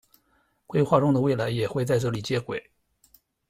[0.65, 2.71] 规划中的未来也会在这里接轨。